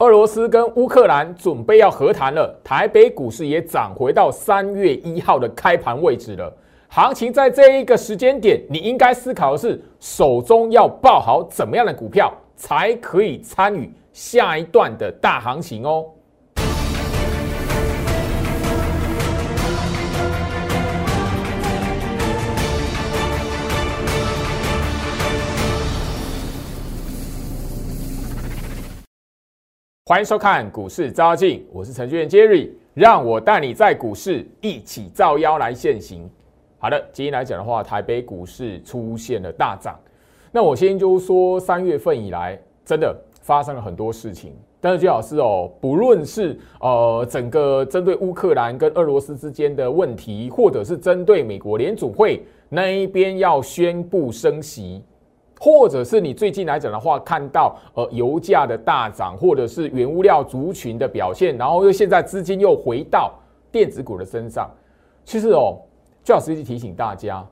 [0.00, 6.50] 俄罗斯跟乌克兰准备要和谈了，台北股市也涨回到三月一号的开盘位置了。
[6.88, 16.06] 行情在这一个时间点，你应该思考的是，手中要抱好怎么样的股票，才可以参与下一段的大行情哦。
[30.10, 36.28] 欢迎收看股市招妖，我是程序员 Jerry，让我带你在股市一起造妖来现行。
[36.80, 39.96] 好的，今天来讲的话，台北股市出现了大涨。
[40.50, 44.52] 那我先就说，三月份以来真的发生了很多事情。
[44.80, 55.04] 但是，最好是哦，不论是呃整个针对乌克兰跟俄罗斯之间的问题，或者是针对美国联储会那一边要宣布升息。
[55.62, 63.34] 或者是你最近来讲的话，看到呃油价的大涨，或者是原物料族群的表现，然后又现在资金又回到
[63.70, 64.70] 电子股的身上，
[65.22, 65.78] 其实哦，
[66.24, 67.46] 最好实际提醒大家，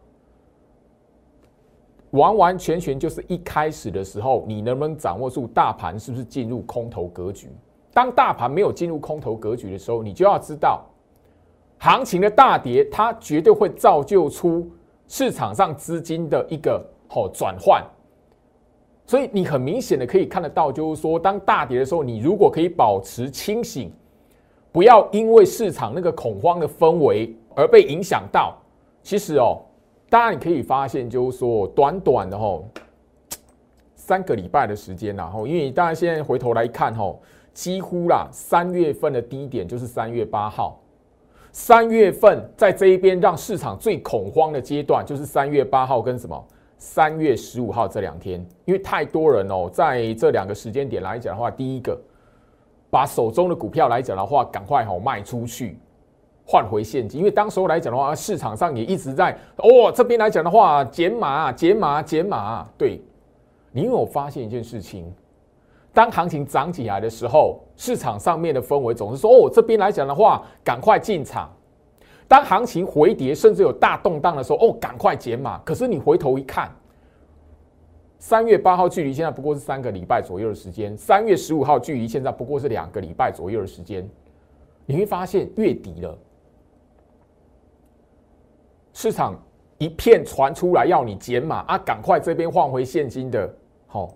[2.13, 7.51] 完完全全就是一开始的时候，你能不能掌握住大盘是不是进入空头格局？
[7.93, 10.83] 当大盘没有进入空头格局的时候，你就要知道，
[11.77, 14.67] 行情的大跌，它绝对会造就出
[15.09, 17.85] 市场上资金的一个好转换。
[19.09, 23.91] 所以你很明显的可以看得到，就是说，当大跌的时候，你如果可以保持清醒，
[24.71, 28.55] 不要因为市场那个恐慌的氛围而被影响到。
[29.03, 29.63] 其实哦，
[30.11, 32.69] 当然你可以发现，就是说，短短的吼
[33.95, 37.19] 三个礼拜的时间，然后，因为大家现在回头来看吼，
[37.55, 40.79] 几乎啦，三月份的低点就是三月八号，
[41.51, 46.47] 三月份在这一边让市场最恐慌的阶段，就是三月八号跟什么？
[46.79, 52.01] 三月十五号这两天，因为太多人哦，在这两个时间点来讲的话，第一个
[52.89, 55.77] 把手中的股票来讲的话，赶快好卖出去，
[56.47, 57.19] 换回现金。
[57.19, 62.65] 因为当时候来讲的话，市场上也一直在哦这边来讲的话，减码、减码、减码。
[62.79, 63.01] 对，
[63.73, 65.13] 你有发现一件事情，
[65.93, 71.51] 当行情涨起来的时候，市场上面的氛围总是说哦这边来讲的话，赶快进场。
[72.29, 75.59] 当行情回跌，甚至有大动荡的时候，哦，赶快减码。
[75.65, 76.71] 可是你回头一看，
[78.19, 84.07] 三月八号距离现在不过是三个礼拜左右的时间，三月十五号距离现在不过是两个礼拜左右的时间。
[84.85, 86.19] 你会发现月底了，
[88.93, 89.35] 市场
[89.79, 93.51] 一片传出来要你减码啊，赶快这边换回现金的。
[93.87, 94.15] 好，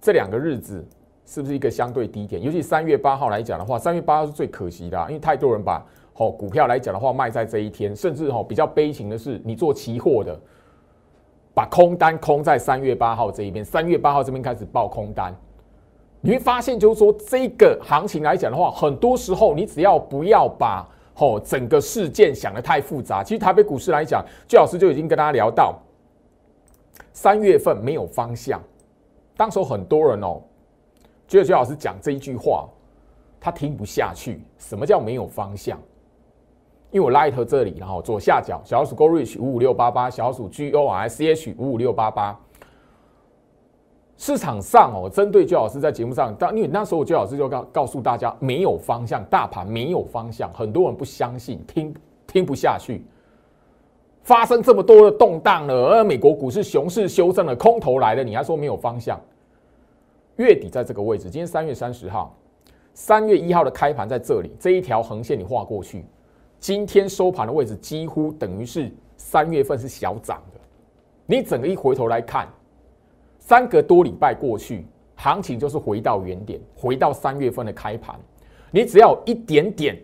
[0.00, 0.86] 这两个日子
[1.24, 2.40] 是不是一个相对低点？
[2.40, 5.84] 尤其三月八号来讲的话，三月八号是最可惜的，因为太多人把。
[6.18, 10.34] 好，股票来讲的话，卖在这一天，甚至哈比较悲情的是，你做期货的，
[11.52, 15.36] 把空单空在三月八号这一边，三月八号这边开始报空单，
[16.22, 23.22] 你会发现，就是说这个行情来讲的话，很多时候你只要不要把哦整个事件想的太复杂。
[23.22, 25.78] 其实台北股市来讲，居老师就已经跟大家聊到，
[27.12, 28.58] 三月份没有方向，
[29.36, 30.40] 当时很多人哦，
[31.28, 32.66] 觉得居老师讲这一句话，
[33.38, 34.40] 他听不下去。
[34.56, 35.78] 什么叫没有方向？
[36.96, 42.34] 因为我拉一头这里，然后左下角小鼠 Go Reach 五五六八八，小鼠 G O R C H 五五六八八。
[44.16, 51.94] 市场上哦，针对周老师在节目上，当因为那时候周老师就告告诉大家没有方向，大盘没有方向，很多人不相信，听
[52.26, 53.04] 听不下去。
[54.22, 59.20] 发生这么多的动荡了，而美国股市熊市修正了，空头来了，你还说没有方向？
[60.36, 62.34] 月底在这个位置，今天三月三十号，
[62.94, 66.02] 三月一号的开盘在这里，这一条横线你画过去。
[66.58, 70.60] 今天收盘的位置几乎等于是三月份是小涨的，
[71.26, 72.48] 你整个一回头来看，
[73.38, 78.18] 三个多礼拜过去，行情就是回到原点，回到三月份的开盘。
[78.70, 79.96] 你只要一点点、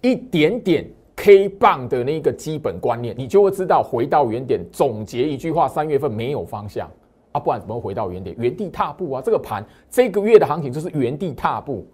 [0.00, 4.60] 一点点 K 棒的那个基本观念，你就会知道回到原点。
[4.72, 6.90] 总结一句话：三月份没有方向
[7.32, 8.34] 啊，不然怎么回到原点？
[8.38, 9.22] 原地踏步啊！
[9.24, 11.86] 这个盘这个月的行情就是原地踏步。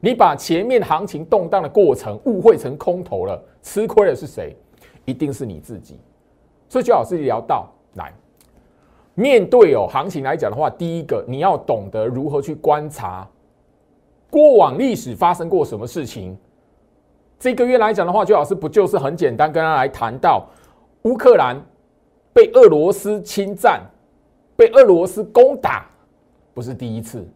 [0.00, 4.54] 你把前面行情动荡的过程误会成空头了，吃亏的是谁？
[5.04, 5.98] 一定是你自己。
[6.68, 8.12] 所以，就老师聊到来
[9.14, 13.26] 面对哦行情来讲的话，第一个你要懂得如何去观察
[14.28, 16.36] 过往历史发生过什么事情。
[17.38, 20.46] 这个月来讲的话，就老师不就是很简单，跟他来谈到
[21.02, 21.56] 乌克兰
[22.32, 23.80] 被俄罗斯侵占，
[24.56, 25.88] 被俄罗斯攻打，
[26.52, 27.26] 不是第一次。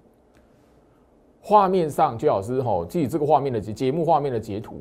[1.40, 4.81] 画面上，居老师哈，记这个画面的节节目画面的截图。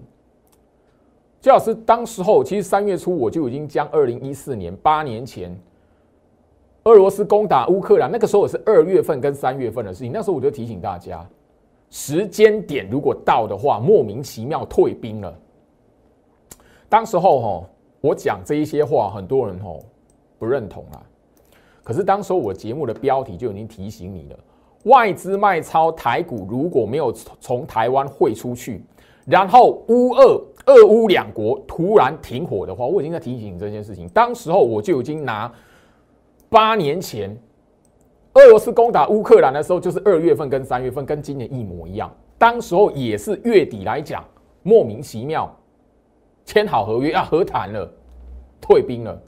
[1.42, 5.58] 居老师当时候，其实三月初我就已经将二零一四年八年前
[6.84, 10.12] 俄罗斯攻打乌克兰，那个时候是二月份跟三月份的事情。
[10.12, 11.26] 那时候我就提醒大家，
[11.90, 15.34] 时间点如果到的话，莫名其妙退兵了。
[16.90, 17.70] 当时候哈，
[18.02, 19.74] 我讲这一些话，很多人哈
[20.38, 21.02] 不认同啊。
[21.84, 24.40] 可是当时候我节目的标题就已经提醒你了：
[24.84, 28.84] 外资卖超台股，如果没有从台湾汇出去，
[29.26, 34.08] 然后乌俄俄乌两国突然停火的话，我已经在提醒你这件事情。
[34.10, 35.52] 当时候我就已经拿。
[36.52, 37.38] 八年前，
[38.34, 42.12] 俄罗斯攻打乌克兰的时候，就是二月份跟三月份，跟今年一模一样。
[42.40, 44.26] 当时候也是月底来讲，
[44.64, 45.56] 莫名其妙
[46.46, 47.88] 签好合约要和谈了，
[48.60, 49.22] 退兵了。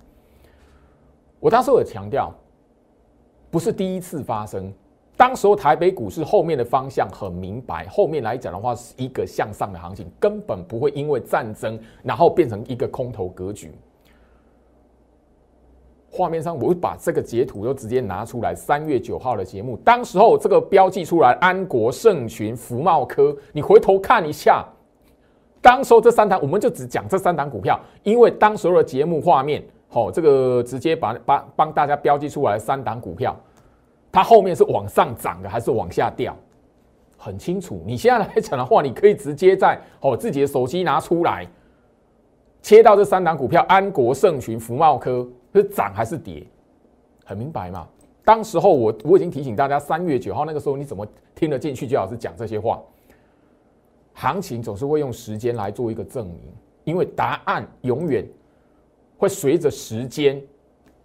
[1.40, 2.34] 我当时有强调，
[3.52, 4.74] 不是第一次发生。
[5.22, 13.72] 当时候台北股市后面的方向很明白，后面来讲的话是一个向上的行情，根本不会因为战争然后变成一个空头格局。
[16.10, 18.56] 画面上，我会把这个截图都直接拿出来。
[18.56, 24.66] 三月九号的节目，当时候这个标记出来，安国、盛群、福茂科，你回头看一下，
[25.62, 33.40] 当时候这三档，我们就只讲这三档股票，因为当时候的节目画面，好，这个直接把把帮大家标记出来三档股票，
[34.12, 36.36] 它后面是往上涨的还是往下掉，
[37.18, 37.82] 很清楚。
[37.86, 41.48] 你现在来讲的话，你可以直接在哦自己的手机拿出来，
[42.62, 45.28] 切到这三档股票，安国、盛群、福茂科。
[45.54, 46.48] 是涨还是跌，
[47.26, 47.86] 很明白嘛？
[48.24, 51.06] 当时候我我已经提醒大家，三月九号那个时候你怎么
[51.36, 51.86] 听得进去？
[51.86, 52.82] 就老师讲这些话，
[54.14, 56.40] 行情总是会用时间来做一个证明，
[56.86, 58.26] 因为答案永远
[59.18, 60.42] 会随着时间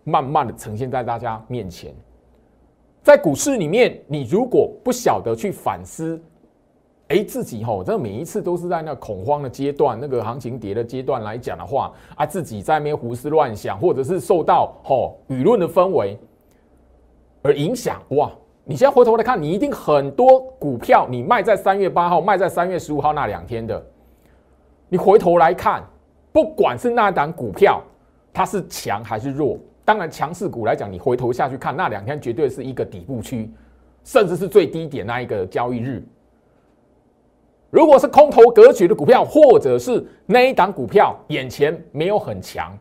[0.04, 1.92] 慢慢的呈现在大家面前。
[3.06, 6.20] 在股市里面，你如果不晓得去反思。
[7.06, 16.18] 哎，自己吼，这每一次都是在那恐慌的阶段，那个行情跌的阶段来讲的话，啊，自己在那边胡思乱想，或者是受到吼舆论的氛围
[17.42, 18.02] 而影响。
[18.08, 18.28] 哇，
[18.64, 23.80] 你现在回头来看，你一定很多股票你卖在三月八号，卖在三月十五号那两天的，
[24.88, 25.80] 你回头来看，
[26.32, 27.80] 不管是那档股票
[28.32, 29.56] 它是强还是弱，
[29.86, 33.48] 当然强势股来讲，你回头下去看那两天绝对是一个底部区，
[34.02, 36.04] 甚至是最低点那一个交易日。
[37.70, 42.76] 如果是空头格局的股票，或者是那一档股票眼前没有很强，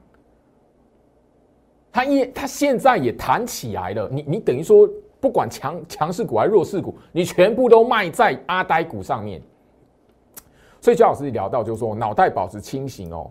[1.91, 9.39] 它一它现在也弹起来了，你你等于说不管强强势股还是弱势股，你全部都卖在阿呆股上面。
[10.81, 13.29] 所以焦老师聊到就是说，脑袋保持清醒哦，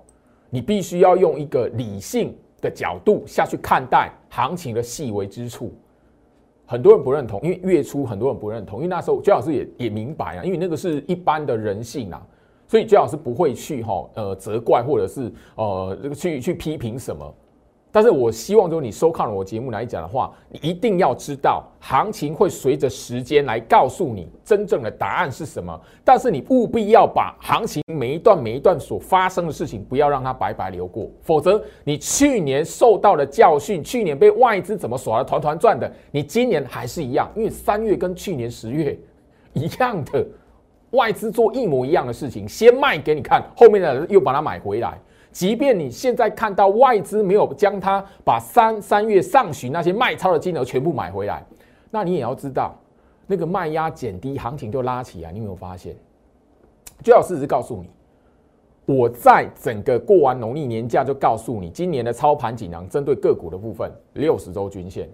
[0.48, 5.72] 你必须要用一个理性的角度下去看待行情的细微之处。
[6.66, 12.26] 很多人不认同，因为月初很多人不认同，因为那时候姜老师也也明白啊，因为那个是一般的人性啊，
[12.66, 17.34] 所以姜老师不会去哈呃责怪或者是呃这个去去批评什么。
[17.94, 25.80] 但是我希望，就是你收看了我节目来讲的话，你一定要知道，行情会随着时间来告诉你真正的答案是什么。
[26.02, 38.98] 但是你务必要把行情每一段每一段所发生的事情，不要让它白白流过，否则你去年受到的教训，去年被外资怎么耍的团团转的，你今年还是一样，因为三月跟去年十月
[39.52, 40.26] 一样的，
[40.90, 44.98] 外资做一模一样的事情，先卖给你看，后面的人又把它买回来。
[45.34, 51.44] 即便你现在看到外资没有将它把三三月上旬那些卖超的金额全部买回来，
[51.90, 52.72] 那你也要知道，
[53.26, 55.32] 那个卖压减低，行情就拉起来。
[55.32, 55.96] 你有没有发现？
[57.02, 57.90] 最好事实告诉你，
[58.94, 65.08] 我在整个过完农历年假就告诉你，今年的操盘锦囊针对个股的部分，六十周均线，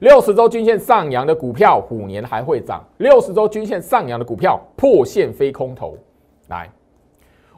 [0.00, 5.96] 六十周均线上扬的股票，虎年还会涨；六十周均线上扬的股票，破线非空头，
[6.48, 6.70] 来。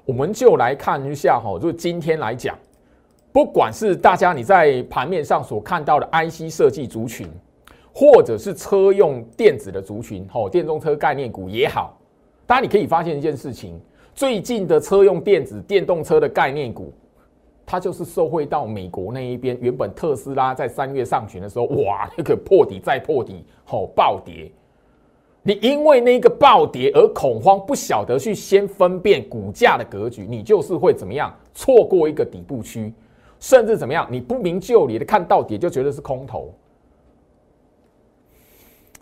[0.08, 2.58] 我们就来看一下哈，就今天来讲，
[3.30, 7.28] 不管是大家你在盘面上所看到的 IC 设计族群，
[7.92, 11.94] 或者是车用电子的族群，吼，电动车概念股也好，
[12.46, 13.78] 大家你可以发现一件事情，
[14.14, 16.90] 最近的车用电子、电动车的概念股，
[17.66, 24.50] 它就是受惠到美国那一边，原本特斯拉在三月上旬的时候，哇，那个破底再破底，吼，暴跌。
[25.48, 32.92] 你因为那个暴跌而恐慌，不晓得去先分辨股价的格局，你就是会怎么样错过一个底部区，
[33.40, 36.52] 甚至怎么样，你不明就里的看到底就觉得是空头。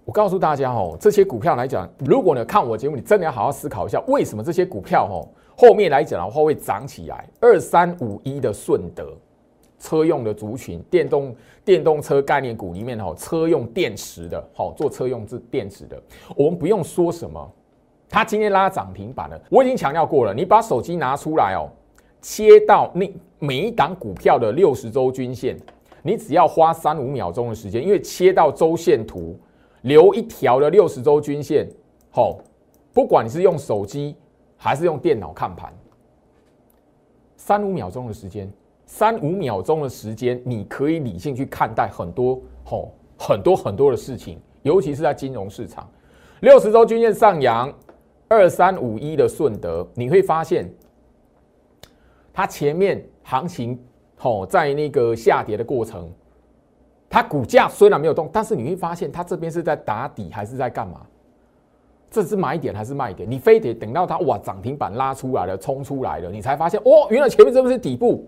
[0.05, 5.27] 我告诉大家哦，这些股票来讲，如果你看我节目，你真的要好好思考一下，为什么这些股票哦
[5.57, 7.29] 后面来讲的话会涨起来？
[7.41, 9.13] 二三五一的顺德。
[9.79, 16.03] 车用的族群，电动电动车概念股里面哈，车用电池的，好做车用制电池的，
[16.35, 17.53] 我们不用说什么，
[18.09, 19.41] 它今天拉涨停板了。
[19.51, 21.69] 我已经强调过了，你把手机拿出来哦，
[22.23, 25.59] 切到那每一档股票的六十周均线，
[26.03, 29.39] 你只要花三五秒钟的时间，因为切到周线图，
[29.83, 31.69] 留一条的六十周均线，
[32.11, 32.39] 好，
[32.95, 34.17] 不管你是用手机
[34.57, 35.71] 还是用电脑看盘，
[37.37, 38.51] 三五秒钟的时间，
[38.87, 45.87] 三五秒钟的时间，你可以理性去看待很多吼很多很多的事情，尤其是在金融市场，
[46.41, 47.73] 六十周均线上扬，
[48.29, 50.73] 二三五一的顺德，你会发现
[52.33, 53.79] 它前面行情。
[54.23, 56.11] 哦，在那个下跌的过程，
[57.09, 61.03] 它股价虽然没有动，但是你会发现它这边是在打底还是在干嘛？
[62.11, 63.31] 这是买点还是卖点？
[63.31, 68.27] 你非得等到它哇涨停板拉出来了，冲出来了，你才发现哦，原来前面这不是底部。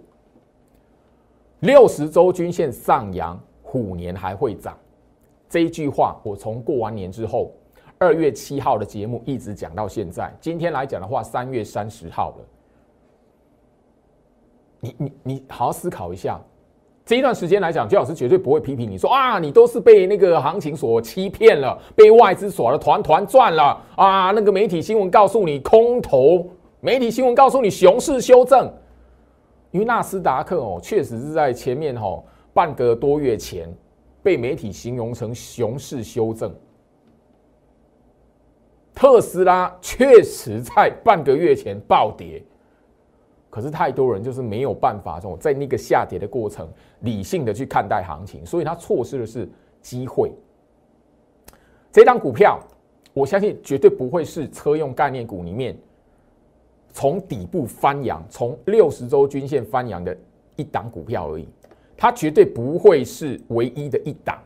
[1.61, 4.77] 六十周均线上扬，虎年还会涨。
[5.49, 7.53] 这一句话，我从过完年之后，
[7.99, 10.33] 二月七号的节目一直讲到现在。
[10.41, 12.45] 今天来讲的话，三月三十号了。
[14.81, 16.41] 你你你好好思考一下，
[17.05, 24.31] 这一段时间来讲，周老师绝对不会批评你说啊，你都是被那个行情所欺骗了，被外资耍的团团转了啊！
[24.31, 26.47] 那个媒体新闻告诉你空头，
[26.81, 28.71] 媒体新闻告诉你熊市修正，
[29.71, 32.23] 因为纳斯达克哦，确实是在前面哈
[32.55, 33.69] 半个多月前
[34.23, 36.55] 被媒体形容成熊市修正，
[38.95, 42.43] 特斯拉确实在半个月前暴跌。
[43.51, 46.69] 可是太多人就是没有办法，这种在那个下跌的过程，
[47.01, 49.49] 理性的去看待行情，所以他错失的是
[49.81, 50.31] 机会。
[51.91, 52.61] 这档股票，
[53.15, 55.77] 我相信绝对不会是车用概念股里面
[56.93, 60.17] 从底部翻扬，从六十周均线翻扬的
[60.57, 61.49] 一档股票而已，
[61.97, 64.39] 它绝对不会是唯一的一档。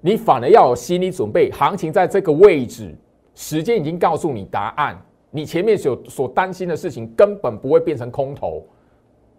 [0.00, 2.94] 你反而要有心理准备，行情在这个位置，
[3.34, 5.00] 时间已经告诉你答案。
[5.30, 8.62] 你前面所所担心的事情根本不会变成空头，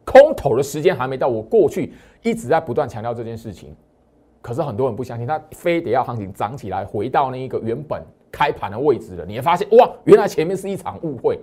[0.04, 1.28] 空头的时间还没到。
[1.28, 3.76] 我过去一直在不断强调这件事情，
[4.44, 9.26] 可是很多人不相信，他非得要行情涨起来，回到那一个原本开盘的位置了。
[9.26, 11.40] 你会发现，哇，原来前面是一场误会。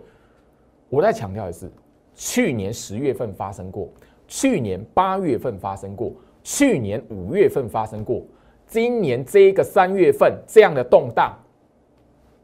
[0.88, 1.69] 我再强调一次，
[2.14, 3.88] 去年十月份发生过，
[4.28, 6.12] 去年八月份发生过，
[6.45, 8.23] 去年五月份发生过，
[8.66, 11.37] 今年这一个三月份这样的动荡，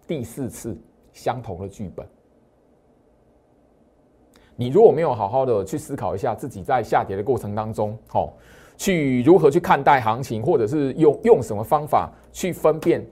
[0.08, 0.76] 第四次。
[1.16, 2.06] 相同的剧本，
[4.54, 8.34] 你如果没有好好的去思考一下自己在下跌的过程当中，好，
[8.76, 13.04] 去如何去看待行情，或者是用用什么方法去分辨，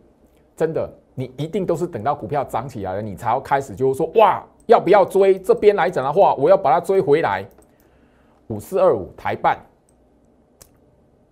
[0.56, 5.38] 真的，你一定都是等到股票涨起来了，你才要开始就是说，哇，要不要追？
[5.38, 7.44] 这边来讲的话，我要把它追回来。
[8.48, 9.58] 五四二五台办，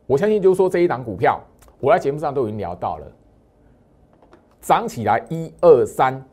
[0.07, 1.39] 我相信就是说这一档股票，
[1.79, 3.07] 我在节目上都已经聊到了，
[4.63, 6.25] 涨起来一二三。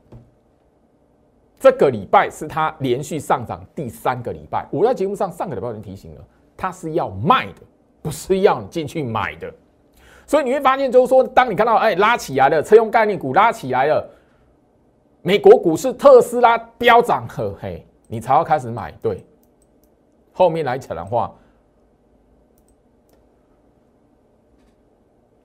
[1.59, 4.65] 这个礼拜是它连续上涨第三个礼拜。
[4.71, 6.25] 我在节目上上个礼拜已经提醒了，
[6.55, 7.61] 它是要卖的，
[8.01, 9.51] 不是要你进去买的。
[10.25, 14.09] 所以你会发现，就是说，当你看到哎拉起来了，车用概念股拉起来了，
[15.21, 18.91] 美国股市特斯拉飙涨，呵嘿，你才要开始买。
[19.01, 19.25] 对，
[20.31, 21.33] 后面来讲的话。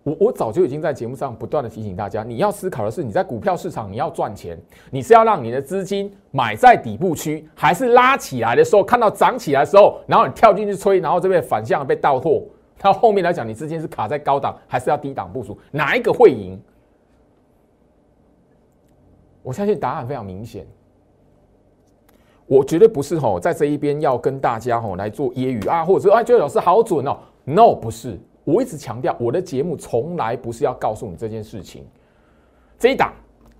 [0.04, 4.56] 我我早就已经在节目上不断的提醒大家，你要思考的是，你在股票市场你要赚钱，
[4.90, 12.42] 你是要让你的资金买在底部区，还是拉起来的时候看到涨起来的时候，然后你跳进去吹，然后这边反向被倒货，
[12.78, 16.60] 到后面来讲，你资金是卡在高档，还是要低档部署，哪一个会赢？
[19.42, 20.66] 我相信答案非常明显，
[22.46, 28.20] 我绝对不是吼在这一边要跟大家吼来做揶揄啊，或者说哎，觉得老师好准哦，no 不是。
[28.44, 31.84] 我一直强调，我的节目从来不是要告诉你这件事情。
[32.78, 33.12] 这一档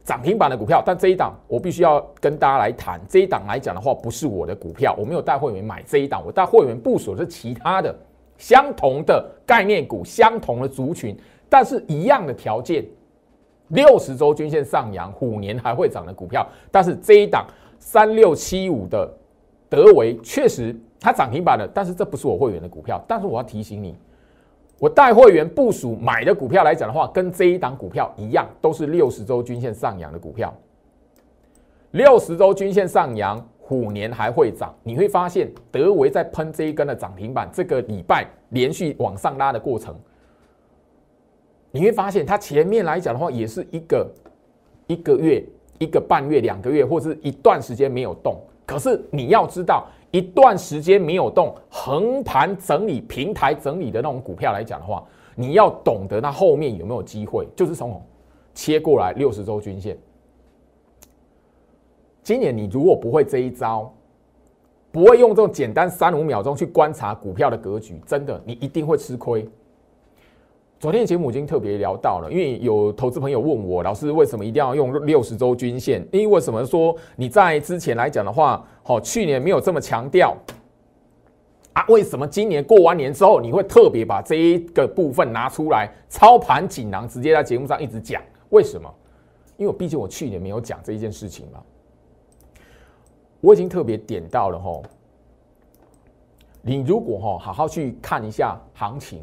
[0.04, 3.00] 涨停板的股票，但这一档我必须要跟大家来谈。
[3.08, 7.96] 这一档来讲的话，不是我的股票，我没有带会员买这一档，我带会员部署是其他的
[8.36, 11.16] 相同的概念股、相同的族群，
[11.48, 12.84] 但是一样的条件。
[13.68, 17.46] 六十周均线上扬，虎年还会涨的股票，但是这一档
[17.78, 19.10] 三六七五的
[19.70, 23.02] 德维确实它涨停板了，但是这不是我会员的股票。
[23.08, 23.96] 但是我要提醒你。
[24.78, 30.52] 我带会员部署买的股票来讲的话，跟这一档股票一样，都是六十周均线上扬的股票。
[31.92, 34.74] 六十周均线上扬，虎年还会涨。
[34.82, 39.94] 你会发现德维在喷这一根的涨停板，这个礼拜连续往上拉的过程，
[41.70, 44.10] 你会发现它前面来讲的话，也是一个
[44.88, 45.42] 一个月、
[45.78, 48.36] 一个半月、两个月，或者是一段时间没有动。
[48.66, 49.86] 可是你要知道。
[50.14, 55.04] 一段时间没有动，横盘整理、平台整理的那种股票来讲的话，
[55.34, 58.00] 你要懂得它后面有没有机会，就是从
[58.54, 59.98] 切过来六十周均线。
[62.22, 63.92] 今年你如果不会这一招，
[64.92, 69.44] 不会用这种简单三五秒钟去观察股票的格局，真的你一定会吃亏。
[70.84, 76.06] 昨天节目已经特别聊到了，因为有投资朋友问我，老师为什么一定要用六十周均线？
[76.12, 80.36] 因为为什么说你在之前来讲的话，好，去年没有这么强调
[81.72, 81.82] 啊？
[81.88, 88.20] 为什么今年过完年之后，你会特别把这一个部分拿出来操盘锦囊，直接在节目上一直讲？
[88.50, 88.94] 为什么？
[89.56, 91.62] 因为毕竟我去年没有讲这一件事情嘛，
[93.40, 94.82] 我已经特别点到了哈。
[96.60, 99.22] 你如果哈好好去看一下行情。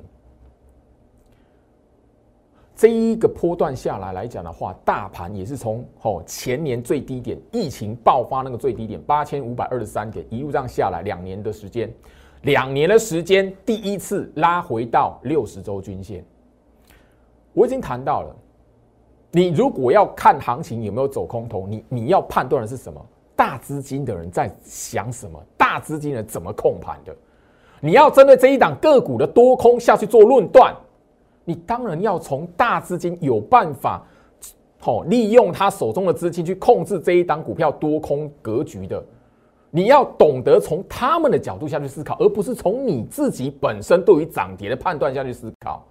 [2.81, 11.93] 这一个波段下来来讲的话，大盘也是从哦前年最低点疫情爆发那个最低点八千五百二十三点一路这样下来，两年的时间，
[12.41, 16.25] 两年的时间第一次拉回到六十周均线。
[17.53, 18.35] 我已经谈到了，
[19.29, 22.99] 你如果要看行情有没有走空头，你你要判断的是什么？
[23.35, 25.39] 大资金的人在想什么？
[25.55, 27.15] 大资金人怎么控盘的？
[27.79, 30.75] 你要针对这一档个股的多空下去做论断。
[31.43, 34.05] 你当然要从大资金有办法，
[34.79, 39.03] 好利用他手中的资金去控制这一档股票多空格局的，
[39.69, 45.85] 你要懂得从他们的角度下去思考，而不是从你自己本身对于涨跌的判断下去思考。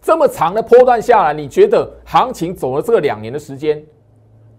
[0.00, 3.84] 这么长的波段下来，你觉得行情走了这两年的时间，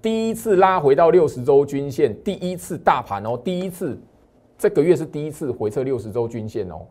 [0.01, 3.99] 第一次拉回到六十周均线，第一次大盘哦，第一次
[4.55, 6.85] 这个月是第一次回撤六十周均线哦。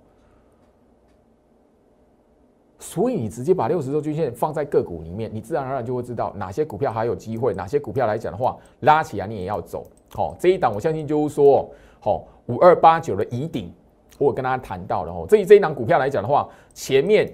[2.82, 9.86] 所以你直接把六十周均线放在个股里面，你自然而然就会知道哪些股票还有机会，哪些股票来讲的话拉起来你也要走。
[10.12, 11.70] 好，这一档我相信就是说，
[12.00, 13.70] 好五二八九的乙顶，
[14.18, 15.26] 我跟大家谈到了哦。
[15.28, 17.30] 这这一档股票来讲的话，前面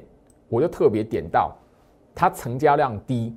[0.49, 1.57] 我就特别点到，
[2.13, 3.33] 它成交量低，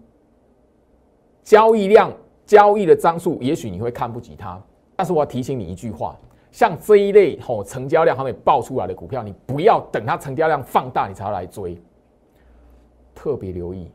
[1.44, 2.12] 交易量
[2.44, 4.60] 交易的张数，也许你会看不起它，
[4.96, 6.18] 但是我要提醒你一句话。
[6.52, 11.80] 像这一类吼成交量还没爆出来的股票，你不要等它成交量放大你才来追。
[13.22, 13.92] 特别留意，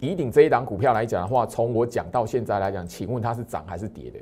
[0.00, 4.18] 以顶这一档股票来讲的话，从我讲到现在来讲，请问它是涨还是跌的？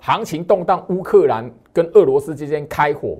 [0.00, 3.18] 行情动荡，乌克兰跟俄罗斯之间开火，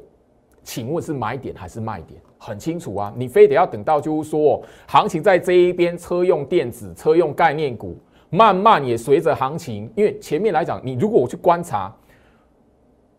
[0.63, 2.19] 请问是买点还是卖点？
[2.39, 7.99] 很清楚啊，你非得要等到就是说，行情在这一边，车用电子、车用概念股
[8.31, 11.95] 慢慢也随着行情，因为前面来讲，你如果我去观察，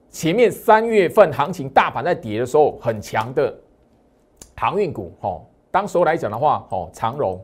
[0.09, 3.55] 前面三月份行情大盘在跌的时候，很强的
[4.55, 5.47] 航运股，吼。
[5.73, 7.43] 当时候来讲的话，哦，长荣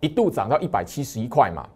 [0.00, 1.68] 一度涨到一百七十一块嘛。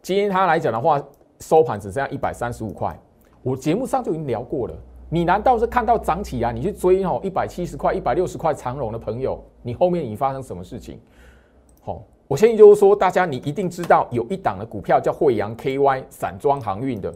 [0.00, 1.02] 今天它来讲的话，
[1.40, 2.96] 收盘只剩下一百三十五块。
[3.42, 4.74] 我节目上就已经聊过了。
[5.08, 6.52] 你难道是看到涨起啊？
[6.52, 11.00] 你去追哦，一百七十块、一百六十块长荣的朋友，你后面已经发生什么事情？
[11.80, 17.12] 好，我相信就是说，大家你一定知道有一档的股票叫惠阳 KY 散装航运的。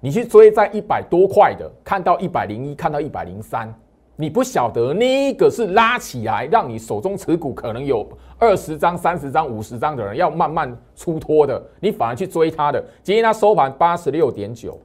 [0.00, 3.70] 你去追在一百多块的，看到一百零一，看到一百零三。
[4.16, 12.80] 你不晓得那个是拉起来，让你手中持股可能有二十张、三十张、五十张的人要慢慢出脱的，你反而去追它的。
[13.02, 14.78] 今天它收盘八十六点九，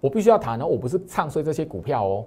[0.00, 2.24] 我必须要谈呢，我不是唱衰这些股票哦，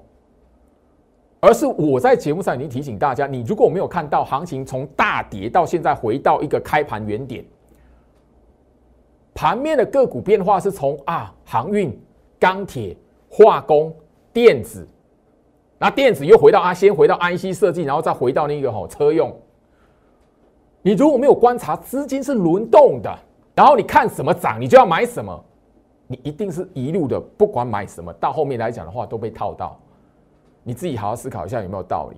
[1.39, 7.43] 而是我在节目上已经提醒大家，你如果没有看到行情从大跌到现在回到一个开盘原点，
[9.33, 11.99] 盘面的个股变化是从啊航运、
[12.39, 12.95] 钢铁、
[13.31, 13.91] 化工、
[14.31, 14.87] 电子。
[15.79, 19.31] 那电子又回到啊，先回到 IC 设计，然后再回到那个吼车用。
[20.81, 23.15] 你如果没有观察，资金是轮动的，
[23.53, 25.43] 然后你看什么涨，你就要买什么，
[26.07, 29.77] 你一定是一路的，不管买什么，到后面来讲的话都被套到。
[30.63, 32.17] 你自己好好思考一下有没有道理。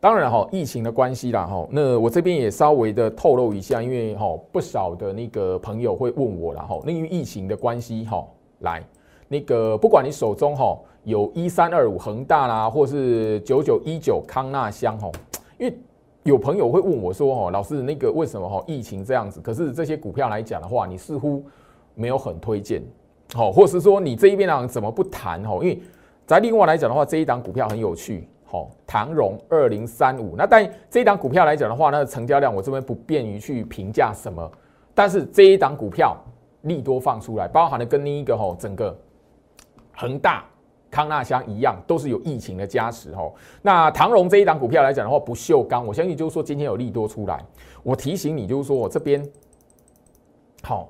[0.00, 8.24] 当然哈，疫情的关系啦哈，那我这边也稍微的透露一下，因为哈不少的那个朋友会问我了哈，那因为疫情的关系哈，
[8.60, 8.82] 来
[9.28, 10.78] 那个不管你手中哈。
[11.04, 15.12] 有一三二五恒大啦，或是九九一九康纳香吼，
[15.58, 15.78] 因为
[16.22, 19.38] 有朋友会问我说：“哦，老师，那个为什么吼疫情这样子？
[19.40, 21.44] 可是这些股票来讲的话，你似乎
[21.94, 22.82] 没有很推荐，
[23.34, 25.62] 好，或是说你这一边呢怎么不谈吼？
[25.62, 25.82] 因为
[26.26, 30.34] 在另外来讲的话，这一档股票很有趣，好，唐荣二零三五。
[30.38, 34.50] 那但这一档股票来讲的话，那成交量我这边不便于去评价什么，
[34.94, 36.16] 但是这一档股票
[36.62, 38.96] 利多放出来，包含了跟另一个吼整个
[39.94, 40.42] 恒大。
[40.94, 43.34] 康纳香一样，都是有疫情的加持哦。
[43.62, 47.44] 那唐荣这一档股票来讲的话，不锈钢，我相信就是说今天有利多出来。
[47.82, 49.28] 我提醒你，就是说我这边，
[50.62, 50.88] 好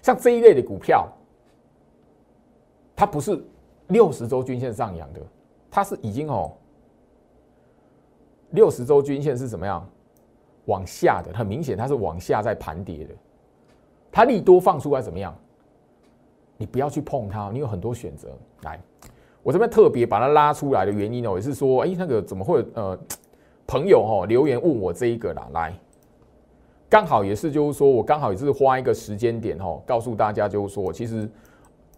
[0.00, 1.06] 像这一类的股票，
[2.96, 3.38] 它不是
[3.88, 5.20] 六十周均线上扬的，
[5.70, 6.50] 它是已经哦，
[8.52, 9.86] 六十周均线是怎么样
[10.64, 11.30] 往下的？
[11.36, 13.14] 很明显，它是往下在盘跌的。
[14.10, 15.36] 它利多放出来怎么样？
[16.56, 18.28] 你不要去碰它，你有很多选择。
[18.62, 18.80] 来，
[19.42, 22.98] 我这边特别把它拉出来的原因呢，也是说，哎，那个怎么会呃，
[23.66, 25.74] 朋友哈留言问我这一个啦，来，
[26.88, 31.28] 刚好也是就是说我刚好也是花一个时间点哈，告诉大家就是说，其实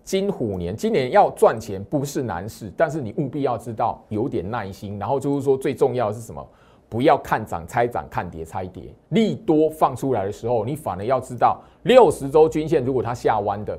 [0.03, 6.47] 金虎年今年要赚钱不是难事，但是你务必要知道有点耐心，然后就是说最重要的是什么？
[6.89, 8.85] 不要看涨猜涨，看跌猜跌。
[9.09, 13.77] 利多放出来的时候，你反而要知道六十周均线如果它下弯的，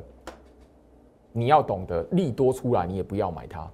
[1.37, 3.65] 你要懂得利多出来，你也不要买它。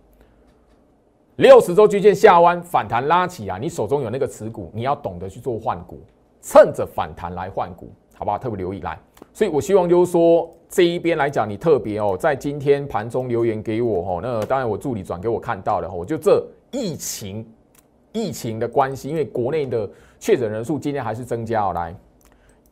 [1.37, 5.99] 六十周均线下弯反弹拉起来，你手中有那个持股，你要懂得去做换股，
[6.41, 8.37] 趁着反弹来换股，好不好？
[8.37, 8.99] 特别留意来。
[9.33, 17.45] 所以我希望就是说这一边来讲，你特别哦，在今天盘中留言给我哦，那当然我助理转给我看到了，我就这疫情。
[18.15, 21.73] 疫情的关系，因为国内的确诊人数今天还是增加哦。
[21.73, 21.95] 来，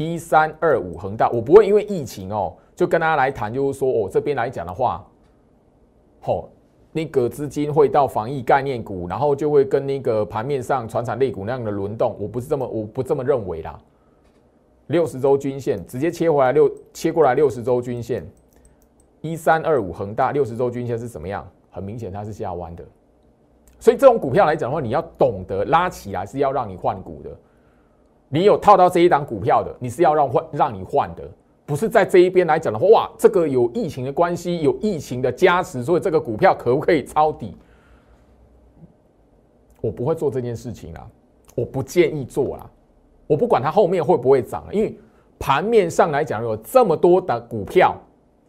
[0.01, 5.05] 一三二五恒大，我不会因为疫情哦，就跟大家来谈，就是说哦，这边来讲的话，
[6.21, 6.49] 吼，
[6.91, 13.79] 那个资金会到防疫概念股，然后就会跟那个盘面上传产类股那样的轮动，我不是这么，我不这么认为啦。
[14.87, 18.25] 六十周均线直接切回来六，切过来六十周均线，
[19.21, 21.47] 一三二五恒大六十周均线是怎么样？
[21.69, 22.83] 很明显它是下弯的。
[23.79, 27.29] 所以这种股票来讲的话，你要懂得拉起来是要让你换股的。
[28.33, 31.29] 你有套到这一档股票的，你是要让换让你换的，
[31.65, 37.57] 不是在这一边来讲的话，哇，这个有疫情的关系，有疫情的加持，所以这个股票可不可以抄底？
[39.81, 41.05] 我不会做这件事情啊，
[41.55, 42.71] 我不建议做啊。
[43.27, 44.97] 我不管它后面会不会涨，因为
[45.37, 47.95] 盘面上来讲有这么多的股票。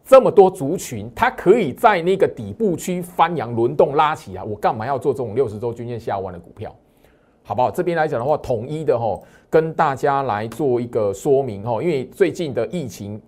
[0.05, 6.75] 这么多族群，它可以在那个底部区翻扬轮动拉起啊，我干嘛要做这种六十周均线下弯的股票？
[7.41, 7.71] 好不好？
[7.71, 9.17] 这边来讲的话，统一的哈，
[9.53, 13.21] 跟大家来做一个说明哈，因为最近的疫情，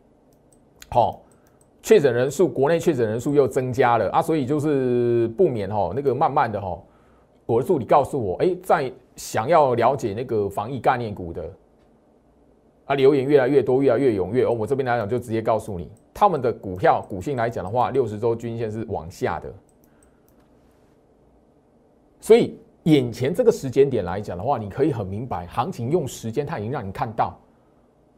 [0.89, 1.21] 好，
[1.83, 6.81] 确诊人数，国内确诊人数又增加了啊，所以就是不免哈，那个慢慢的哈，
[7.45, 11.47] 我的助理告诉我，哎，在想要了解那个防疫概念股的
[12.85, 15.91] 啊，留言越来越多，越来越踊跃哦，我这边来讲就直接告诉你。
[16.11, 19.53] 他们的股票股性来讲的话，六十周均线是往下的，
[22.19, 27.35] 所以眼前这个时间点来讲的话，你可以很明白，行情用时间它已经让你看到，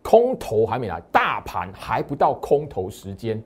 [0.01, 3.41] 空头还没来，大盘还不到空头时间。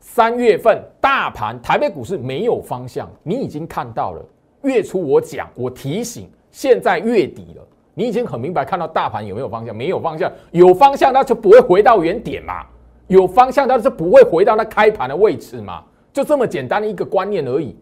[0.00, 4.24] 三月份大盘台北股市没有方向，你已经看到了。
[4.62, 9.76] 月初我讲，我提醒，现在月底了，你已经很明白看到大盘有没有方向？
[9.76, 12.64] 没有方向，有方向那就不会回到原点嘛。
[13.08, 15.84] 有方向，它是不会回到那开盘的位置嘛？
[16.14, 17.76] 就这么简单的一个观念而已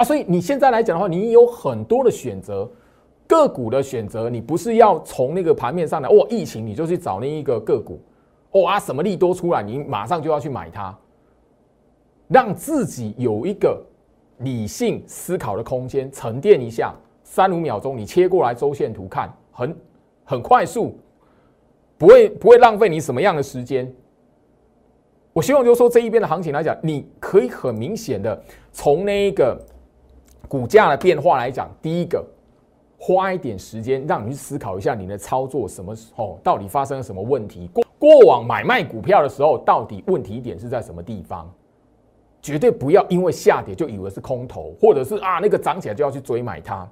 [0.00, 0.04] 啊！
[0.04, 2.66] 所以你现在来讲的话，你有很多的选择，
[3.26, 8.00] 个股的选择，你不是要从那个盘面上来哦，疫情你就去找那一个个股
[8.52, 10.98] 哦啊，什么利多出来，你马上就要去买它，
[12.28, 13.78] 让自己有一个
[14.38, 19.76] 理性思考的空间，沉淀一下，三五秒钟你切过来周线图看，很
[20.24, 20.98] 很快速，
[21.98, 23.92] 不会不会浪费你什么样的时间。
[25.34, 29.62] 我希望就是说这一边的行情来讲，你可以很明显的从那一个
[30.48, 32.24] 股价的变化来讲，第一个
[32.98, 41.48] 花一点时间让你去思考一下你的操作什么时候到底发生了什么问题，过过往买卖股票的时候到底问题点是在什么地方，
[42.42, 46.88] 绝对不要因为下跌就以为是空头，或者是啊那个涨起来就要去追买它。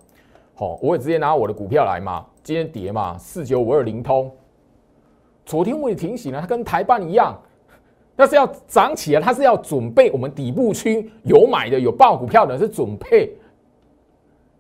[0.55, 4.31] 好，我也直接拿我的股票来嘛，今天跌嘛，四九五二零通，
[5.45, 7.37] 昨天我也提醒了，它跟台办一样。
[8.17, 13.33] 那是要涨起来，它是要准备我们底部区有买的、有报股票的，是准备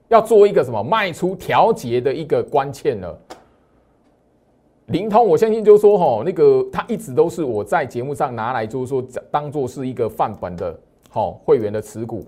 [0.08, 3.18] 要做一个什么卖出调节的一个关键了。
[4.86, 10.78] 灵通，我相信就是说，哈，那个它一直都是我在节目上拿来就是说当做是一个范本的，
[11.10, 12.26] 好会员的持股。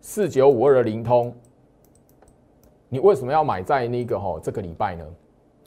[0.00, 1.34] 四九五二的灵通，
[2.88, 5.04] 你为什么要买在那个哈这个礼拜呢？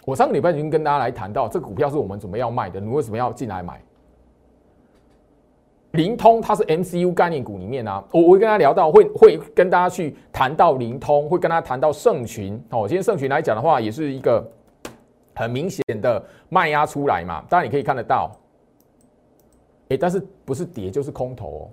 [0.03, 3.79] 我上个礼拜已经跟大家来谈到，这个股票是我们准备要卖的，你为什么要进来买？
[5.91, 12.87] 灵通它是 MCU 概念股里面啊，我会跟他聊到，会会跟大家去谈到灵通，会跟他谈到盛群哦。
[12.87, 14.49] 今天盛群来讲的话，也是一个
[15.35, 18.31] 很明显的卖压出来嘛，当然你可以看得到，
[19.89, 21.69] 哎，但是不是跌就是空头。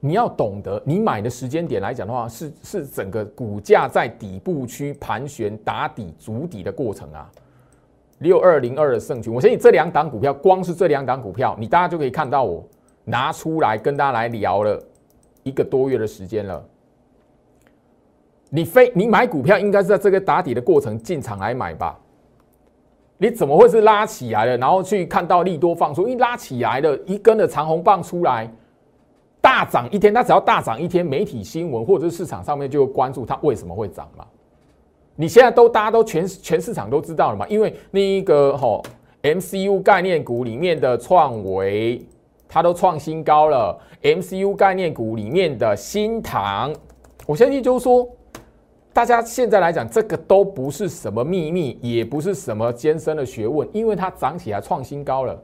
[0.00, 7.30] 你要懂得，你买的时间点来讲的话，是是整个股价在底部区盘旋打底、筑底的过程啊。
[8.18, 12.64] 六二零二的盛群，我相信这两档股票，光是这两档股票，你大家就可以看到我。
[13.04, 14.82] 拿出来跟大家来聊了
[15.42, 16.64] 一个多月的时间了。
[18.50, 21.98] 你非你买股票应该是在这个打底的过程进场来买吧？
[23.18, 26.08] 你怎么会是拉起来了，然后去看到利多放出？
[26.08, 28.52] 一拉起来了一根的长红棒出来，
[29.40, 34.26] 大涨一天，它只要大涨一天，媒体新闻或者是市场上面就会关注它为什么会涨嘛。
[35.14, 37.46] 你现在都大家都全全市场都知道了嘛？
[37.46, 38.82] 因为那一个吼
[39.22, 42.04] MCU 概念股里面的创维，
[42.52, 43.80] 它都创新高了。
[44.02, 46.70] MCU 概念股里面的新唐，
[47.26, 48.06] 我相信就是说。
[48.94, 55.42] 大家现在来讲，这个都不是什么秘密，也不是什么艰深的学问，因为它涨起来创新高了。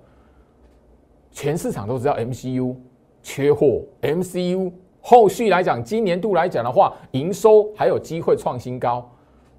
[1.33, 2.77] 全市场都知道 MCU
[3.23, 9.11] 缺货，MCU 后续来讲，今年度来讲的话，营收还有机会创新高，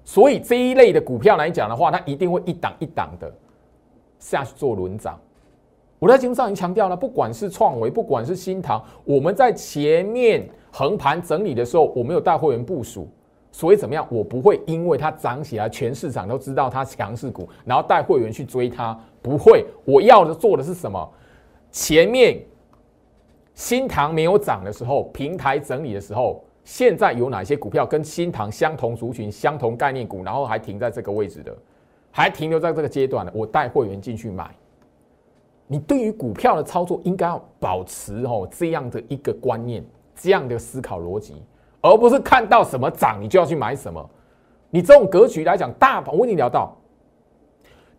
[0.04, 3.28] 所以这一类的股票来讲的话，它一定会一档一档的
[4.20, 5.18] 下去做轮涨。
[6.00, 13.06] 我在节目上已经强调了，不管是创维，不管是新唐，我们在前面横盘整理的时候，我们有带会员部署。
[13.52, 14.06] 所以怎么样？
[14.08, 18.98] 我不会因为它涨起来，全市场都知道它强势股，然后带会员去追它。
[19.20, 21.06] 不会，我要的做的是什么？
[21.70, 22.40] 前面
[23.54, 31.54] 新塘没有涨的时候，平台整理的时候，现在有哪些股票跟新塘相同族群、相同概念股，然后还停在这个位置的，
[32.10, 34.48] 还停留在这个阶段的，我带会员进去买。
[35.72, 39.84] 你对于股票的操作，应该要保持哦这样的一个观念，
[40.16, 41.40] 这样的思考逻辑。
[41.80, 44.10] 而不是看到什么涨你就要去买什么，
[44.68, 46.76] 你这种格局来讲，大盘我跟你聊到，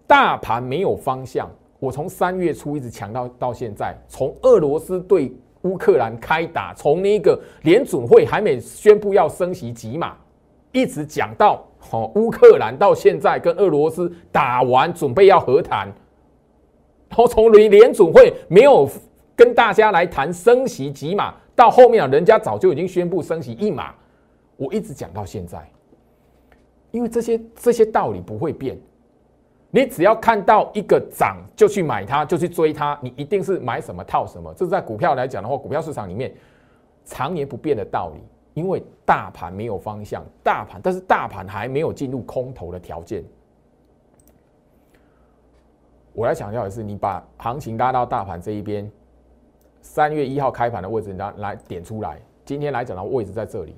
[0.05, 1.49] 大盘没有方向。
[1.79, 10.17] 我从三月初一直强到到现在，从俄罗斯对乌克兰开打，从那个联准会还没宣布要升息几码，
[10.73, 15.91] 一直讲到哦乌克兰到现在跟俄罗斯打完准备要和谈，
[17.11, 18.89] 然后从联联准会没有
[19.35, 21.35] 跟大家来谈升息几码。
[21.53, 23.93] 到后面啊，人家早就已经宣布升息一码，
[24.55, 25.69] 我一直讲到现在，
[26.89, 28.79] 因为这些这些道理不会变。
[29.69, 34.51] 你只要看到一个涨就去买它，就去追它，你一定是买什么套什么。
[34.53, 36.33] 这是在股票来讲的话，股票市场里面
[37.05, 38.21] 常年不变的道理。
[38.53, 43.23] 因为大盘没有方向，大盘但是大盘还没有进入空头的条件。
[46.13, 48.89] 我来强调的是，你把行情拉到大盘这一边。
[49.81, 52.21] 三月一号开盘的位置，你来来点出来。
[52.45, 53.75] 今天来讲的位置在这里。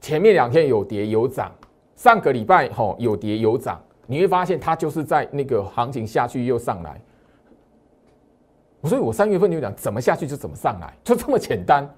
[0.00, 1.52] 前面两天有跌有涨，
[1.94, 7.00] 上个礼拜吼有跌有涨，你会发现它就是在那个行情下去又上来。
[8.84, 11.88] 所以我三月份就讲，怎么下去就怎么上来，就这么简单。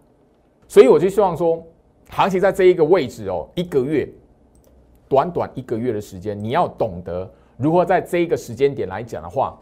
[0.68, 1.64] 所以我就希望说，
[2.10, 4.08] 行情在这一个位置哦，一个月，
[5.08, 7.30] 短短一个月的时间，你要懂得
[7.62, 9.57] 如何在这一个时间点来讲的话，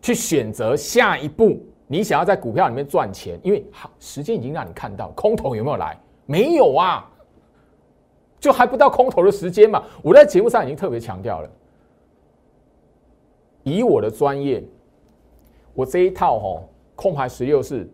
[0.00, 1.60] 去选择下一步。
[1.88, 5.98] 你想要在股票里面赚钱，因为好时间已经让你看到空头有没有来？
[6.26, 7.10] 没有啊，
[8.38, 9.82] 就还不到空头的时间嘛。
[10.00, 11.50] 我在节目上已经特别强调了，
[13.64, 14.62] 以我的专业，
[15.74, 16.62] 我这一套哈
[16.94, 17.86] 空牌十六式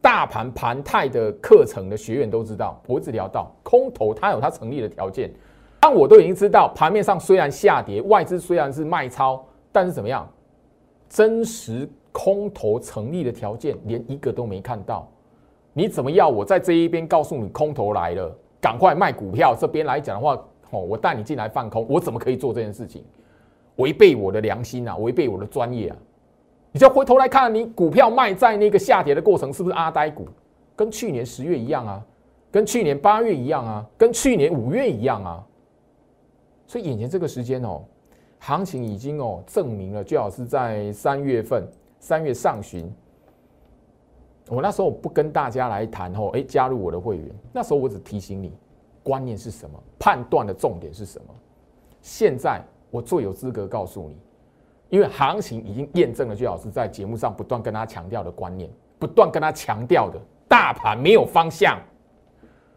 [0.00, 5.30] 大盘盘态的课程的学员都知道，我只聊到空头它有它成立的条件，
[5.86, 10.28] 但我都已经知道盘面上虽然下跌，外资虽然是卖超，但是怎么样，
[11.08, 11.88] 真实。
[12.10, 15.06] 空头成立的条件连一个都没看到，
[15.74, 19.54] 你怎么要我在这一边告诉你空头来了，赶快卖股票？
[19.54, 20.34] 这边来讲的话，
[20.70, 23.04] 哦，我带你进来放空，我怎么可以做这件事情？
[23.76, 25.96] 违背我的良心啊，违背我的专业啊！
[26.72, 30.26] 你就回头来看，你股票卖在那个下跌的过程是不是阿呆股？
[30.74, 32.02] 跟去年十月一样啊，
[32.50, 35.44] 跟去年八月一样啊，跟去年五月一样啊。
[36.66, 37.82] 所以眼前这个时间哦，
[38.38, 41.66] 行情已经哦证明了，最好是在三月份。
[41.98, 42.94] 三月上旬，
[44.48, 47.34] 我那时候不跟大家来谈后，哎，加入我的会员。
[47.52, 48.52] 那时候我只提醒你，
[49.02, 51.34] 观念是什么，判断的重点是什么。
[52.02, 54.16] 现在我最有资格告诉你，
[54.90, 61.80] 因为行情已经验证了，最老师在节目上不断跟他强调的观念，不断跟他强调的，大盘没有方向，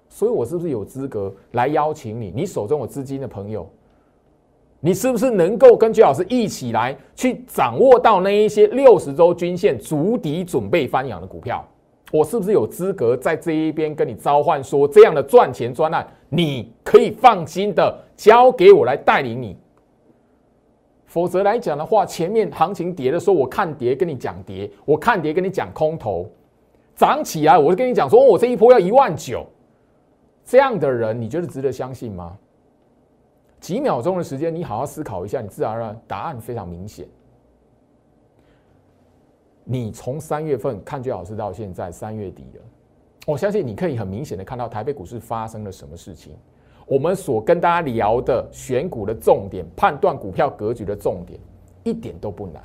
[0.08, 2.32] 所以我是不是有资格来邀请你？
[2.32, 3.70] 你手中有资金的朋友。
[4.82, 11.66] 你是不是能够跟居老师一起来去掌握到那一些六十周均线足底准备翻扬的股票？
[12.12, 19.56] 我是不是有资格在这一边跟你召唤说这样的赚钱专案，你可以放心的交给我来带领你？
[21.06, 26.30] 否则来讲的话，前面行情跌的时候，我看跌跟你讲跌，我看跌跟你讲空头，
[26.96, 29.46] 涨起来我就跟你讲说，我这一波要一万九，
[30.46, 32.38] 这样的人你觉得值得相信吗？
[33.60, 37.08] 几秒钟的时间，你好好思考一下，你自然而然答案非常明显。
[39.64, 42.62] 你从三月份看最老师到现在三月底了，
[43.28, 46.36] 我相信你可以很明显的看到台北股市发生了什么事情。
[46.88, 51.40] 我们所跟大家聊的选股的重点、判断股票格局的重点，
[51.84, 52.64] 一点都不难。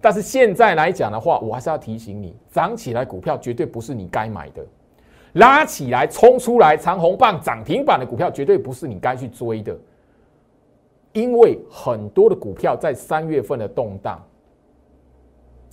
[0.00, 4.64] 但是现在来讲的话，我还是要提醒你，涨起来股票绝对不是你该买的，
[5.34, 9.76] 拉起来冲出来长红棒涨停板的股票绝对不是你该去追的，
[11.12, 14.22] 因为很多的股票在三月份的动荡。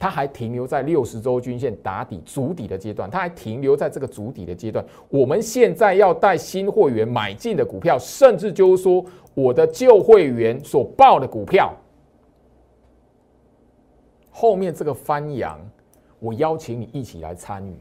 [0.01, 4.85] 它还停留在六十周均线打底、筑底的阶段，它还停留在这个筑底的阶段。
[5.09, 11.73] 我们现在要带新会员买进的股票，甚至就是说，我的旧会员所报的股票，
[14.29, 15.59] 后面这个翻扬，
[16.19, 17.75] 我邀请你一起来参与。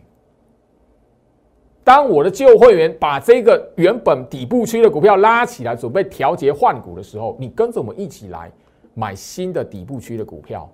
[1.89, 8.53] 当我的旧会员把这个原本底部区的股票拉起来，准备调节换股的时候，你跟着我们一起来
[8.93, 10.71] 买新的底部区的股票。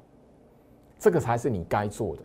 [0.99, 2.23] 这个才是你该做的。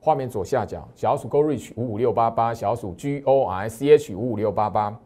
[0.00, 5.00] 画面左下角，小鼠 Go Reach 五五六八八，小鼠 G O R C H 五五六八八，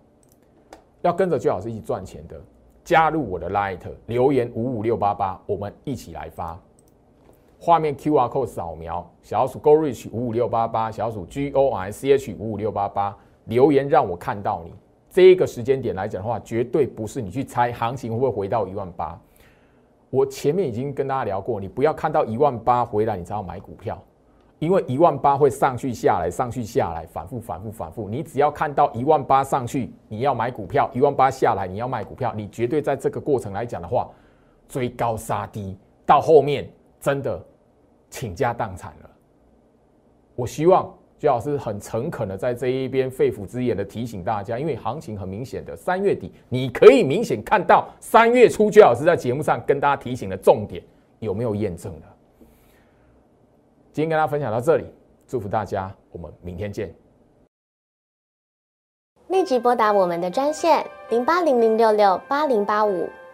[1.02, 2.40] 要跟着最好是一起赚钱的，
[2.82, 6.58] 加入我的 Light 留言五五六八八，我们一起来发。
[7.60, 13.16] 画面 Q R code 扫描，小鼠 Go Reach 五五六八八，小鼠 G O I C H 五五六八八，
[13.46, 14.72] 留言让我看到你。
[15.10, 19.18] 这一个时间点来讲的话，绝对不是你去猜行情会不会回到一万八。
[20.10, 24.00] 我前面已经跟大家聊过，你不要看到一万八回来，你才要买股票，
[24.58, 28.08] 因为一万八会上去下来，上去下来，反复反复反复。
[28.08, 32.32] 你只要看到一万八上去，你要买股票；一万八下来，你要卖股票。
[32.36, 34.08] 你绝对在这个过程来讲的话，
[34.68, 36.70] 追高杀低，到后面
[37.08, 37.42] 真的
[38.10, 39.10] 倾家荡产了。
[40.34, 40.94] 我希望。
[41.20, 50.80] 朱老师很诚恳的在这一边肺腑之言的提醒大家，因为行情很明显的三月底，你可以明显看到三月初朱老师在节目上跟大家提醒的重点
[51.18, 52.02] 有没有验证了？
[53.92, 54.84] 今天跟大家分享到这里，
[55.26, 56.94] 祝福大家，我们明天见。
[59.26, 63.08] 立即拨打我们的专线零八零零六六八零八五。